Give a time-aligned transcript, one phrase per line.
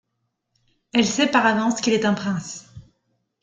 [0.95, 2.65] Elle sait par avance qu'il est un prince.